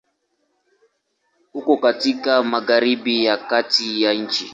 [1.53, 4.49] Uko katika Magharibi ya kati ya nchi.